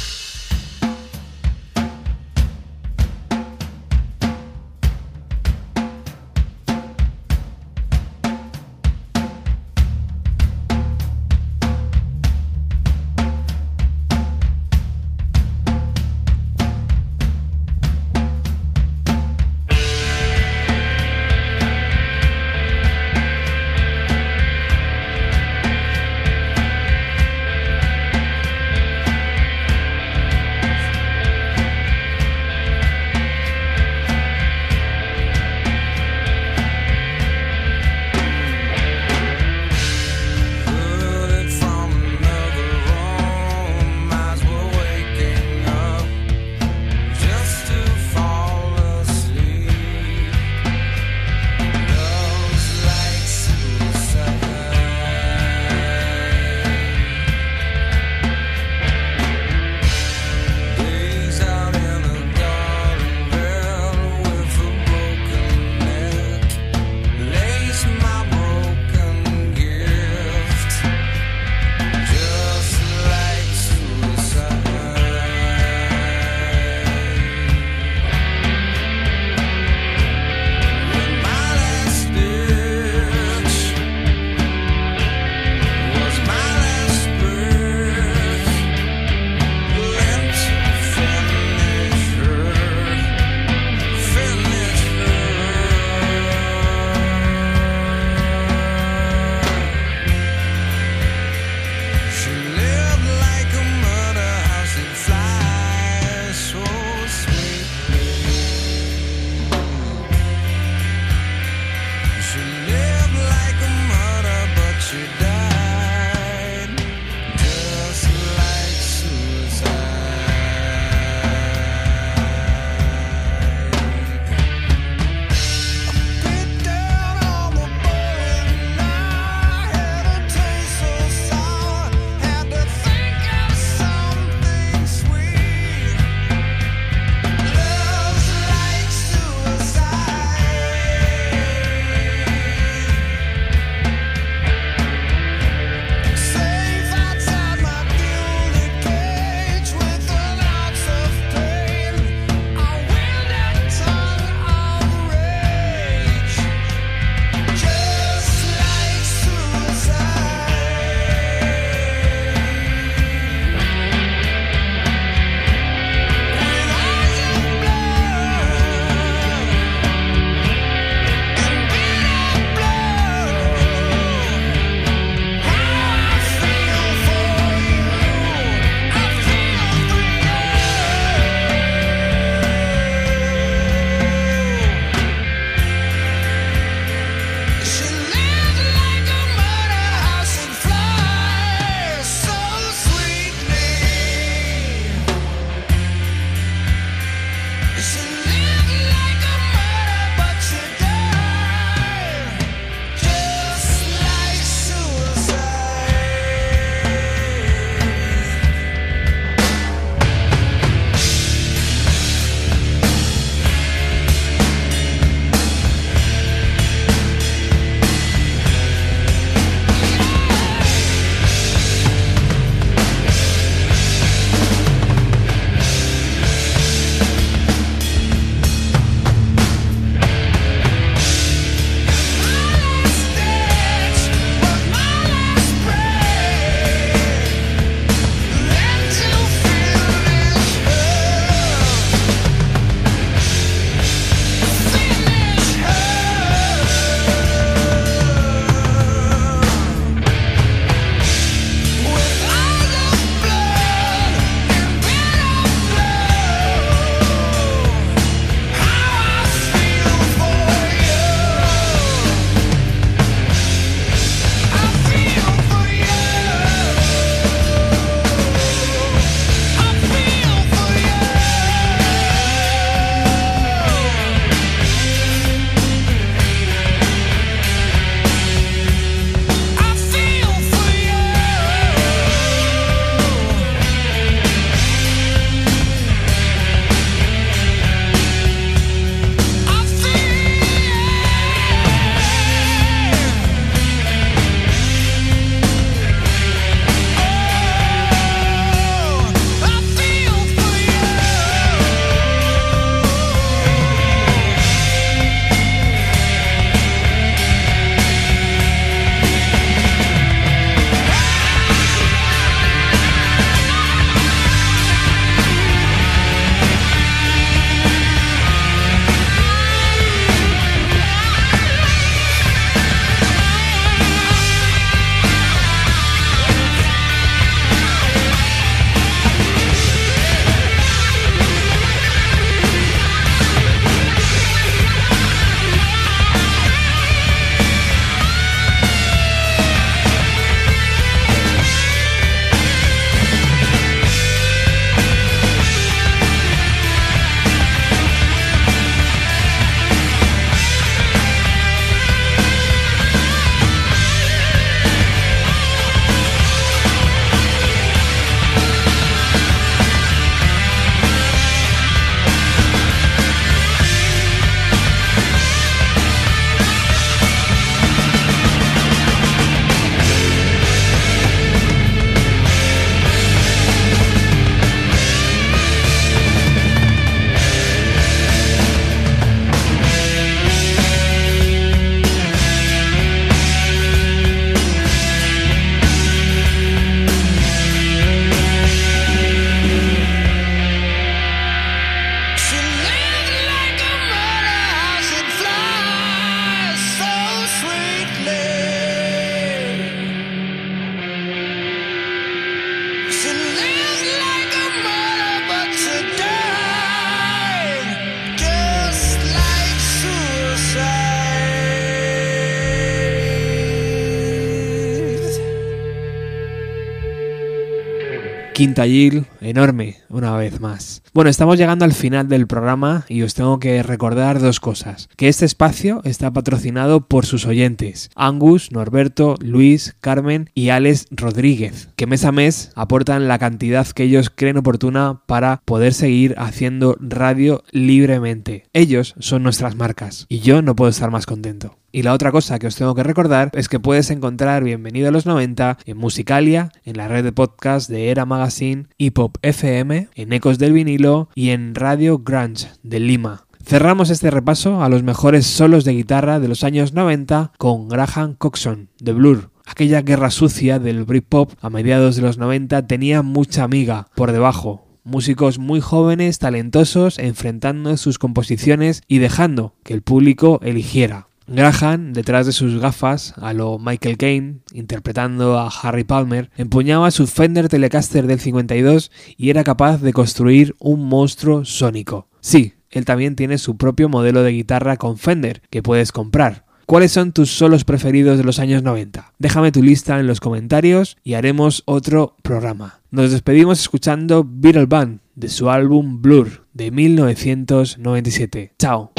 Quintagil, 418.43 419.07
enorme, 419.21 419.77
una 419.89 420.17
vez 420.17 420.41
más. 420.41 420.83
Bueno, 420.93 421.09
estamos 421.09 421.39
llegando 421.39 421.65
al 421.65 421.73
final 421.73 422.09
del 422.09 422.27
programa 422.27 422.85
y 422.89 423.03
os 423.03 423.15
tengo 423.15 423.39
que 423.39 423.63
recordar 423.63 424.19
dos 424.19 424.41
cosas. 424.41 424.89
Que 424.97 425.07
este 425.07 425.27
espacio 425.27 425.81
está 425.85 426.13
patrocinado 426.13 426.89
por 426.89 427.07
sus 427.07 427.25
oyentes, 427.25 427.89
Angus, 427.95 428.51
Norberto, 428.51 429.15
Luis, 429.21 429.77
Carmen 429.81 430.29
y 430.35 430.49
Alex 430.49 430.89
Rodríguez, 430.91 431.69
que 431.77 431.87
mes 431.87 432.05
a 432.05 432.11
mes 432.11 432.51
aportan 432.57 433.07
la 433.07 433.21
cantidad 433.21 433.65
que 433.69 433.85
ellos 433.85 434.11
creen 434.13 434.39
oportuna 434.39 435.03
para 435.07 435.41
poder 435.45 435.73
seguir 435.73 436.17
haciendo 436.19 436.77
radio 436.81 437.45
libremente. 437.53 438.47
Ellos 438.53 438.97
son 438.99 439.23
nuestras 439.23 439.55
marcas 439.55 440.07
y 440.09 440.19
yo 440.19 440.43
no 440.43 440.57
puedo 440.57 440.71
estar 440.71 440.91
más 440.91 441.07
contento. 441.07 441.62
Y 441.75 441.83
la 441.83 441.95
otra 441.95 442.13
cosa 442.13 442.39
que 442.39 442.47
os 442.47 442.55
tengo 442.55 442.75
que 442.75 442.83
recordar 442.83 443.31
es 443.33 443.49
que 443.49 443.59
puedes 443.59 443.91
encontrar 443.91 444.45
Bienvenido 444.45 444.89
a 444.89 444.91
los 444.91 445.07
90 445.07 445.57
en 445.65 445.79
Musicalia, 445.79 446.53
en 446.67 446.77
la 446.77 446.87
red 446.87 447.03
de 447.03 447.13
podcast 447.13 447.71
de 447.71 447.89
Era 447.89 448.05
Magazine 448.05 448.67
y 448.77 448.91
Pop 448.91 449.17
FM, 449.23 449.89
en 449.95 450.13
Ecos 450.13 450.39
del 450.39 450.53
Vinilo 450.53 451.09
y 451.15 451.31
en 451.31 451.55
Radio 451.55 451.99
Grunge 451.99 452.51
de 452.63 452.79
Lima. 452.79 453.25
Cerramos 453.43 453.89
este 453.89 454.11
repaso 454.11 454.63
a 454.63 454.69
los 454.69 454.83
mejores 454.83 455.27
solos 455.27 455.65
de 455.65 455.73
guitarra 455.73 456.21
de 456.21 456.29
los 456.29 456.45
años 456.45 456.75
90 456.75 457.33
con 457.39 457.71
Graham 457.71 458.17
Coxon, 458.17 458.69
de 458.79 458.93
Blur. 458.93 459.31
Aquella 459.47 459.81
guerra 459.81 460.11
sucia 460.11 460.59
del 460.59 460.85
Britpop 460.85 461.33
a 461.41 461.49
mediados 461.49 461.97
de 461.97 462.03
los 462.03 462.19
90 462.19 462.67
tenía 462.67 463.01
mucha 463.01 463.45
amiga 463.45 463.89
por 463.95 464.13
debajo, 464.13 464.67
músicos 464.85 465.39
muy 465.39 465.61
jóvenes, 465.61 466.19
talentosos, 466.19 466.99
enfrentando 466.99 467.79
sus 467.79 467.99
composiciones 467.99 468.83
y 468.89 468.99
dejando 468.99 469.55
que 469.65 469.73
el 469.73 469.81
público 469.81 470.39
eligiera. 470.43 471.09
Graham, 471.35 471.93
detrás 471.93 472.27
de 472.27 472.33
sus 472.33 472.61
gafas, 472.61 473.15
a 473.17 473.33
lo 473.33 473.59
Michael 473.59 473.97
Caine, 473.97 474.39
interpretando 474.53 475.39
a 475.39 475.49
Harry 475.49 475.85
Palmer, 475.85 476.31
empuñaba 476.37 476.91
su 476.91 477.07
Fender 477.07 477.49
Telecaster 477.49 478.07
del 478.07 478.21
52 478.21 478.91
y 479.17 479.31
era 479.31 479.45
capaz 479.45 479.79
de 479.79 479.93
construir 479.93 480.55
un 480.59 480.87
monstruo 480.89 481.45
sónico. 481.45 482.09
Sí, 482.21 482.55
él 482.71 482.85
también 482.85 483.17
tiene 483.17 483.39
su 483.39 483.57
propio 483.57 483.89
modelo 483.89 484.23
de 484.23 484.33
guitarra 484.33 484.77
con 484.77 484.99
Fender 484.99 485.43
que 485.51 485.63
puedes 485.63 485.93
comprar. 485.93 486.45
¿Cuáles 486.67 486.93
son 486.93 487.13
tus 487.13 487.31
solos 487.31 487.65
preferidos 487.65 488.19
de 488.19 488.25
los 488.25 488.39
años 488.39 488.63
90? 488.63 489.13
Déjame 489.19 489.53
tu 489.53 489.63
lista 489.63 489.99
en 489.99 490.07
los 490.07 490.21
comentarios 490.21 490.97
y 491.03 491.15
haremos 491.15 491.63
otro 491.67 492.17
programa. 492.23 492.81
Nos 492.91 493.11
despedimos 493.11 493.61
escuchando 493.61 494.25
Beatle 494.27 494.67
Band 494.67 495.01
de 495.15 495.29
su 495.29 495.51
álbum 495.51 496.01
Blur 496.01 496.47
de 496.53 496.71
1997. 496.71 498.55
Chao. 498.59 498.92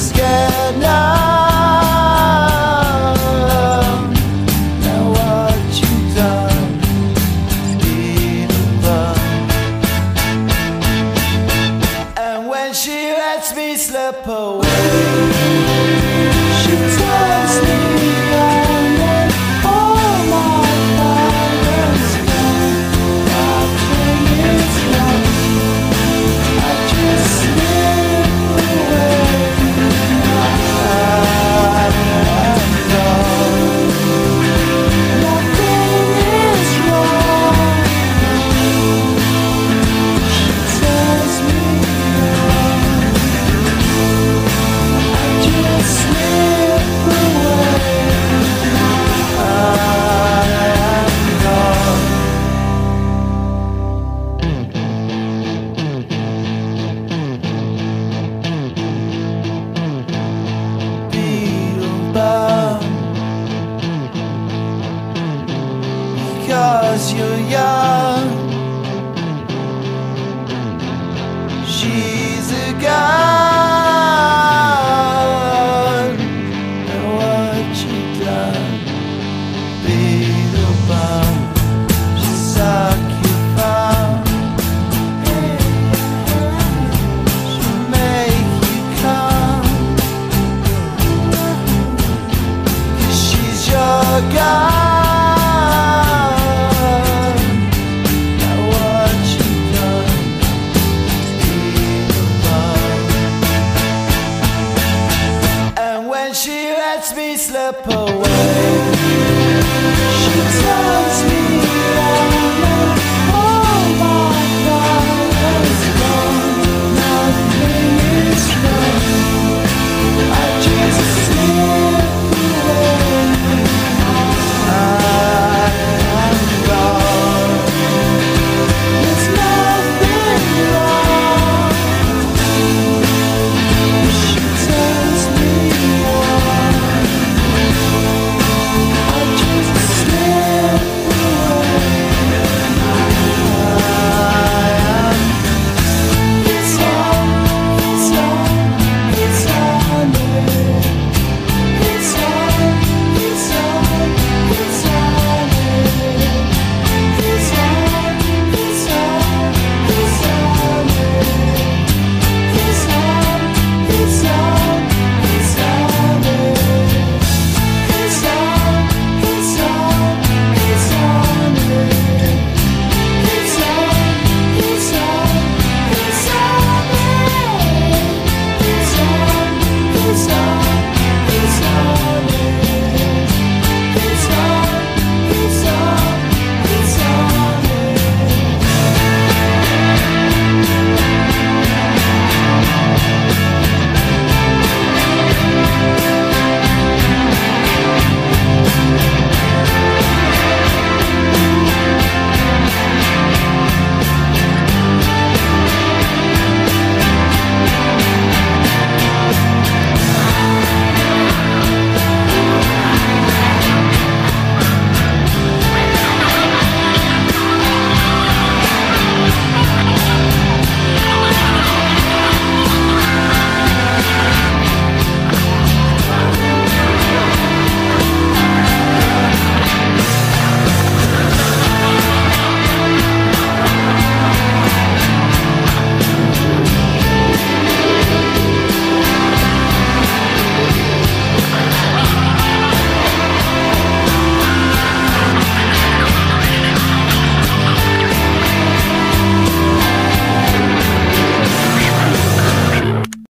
scared 0.00 0.76
now. 0.78 1.33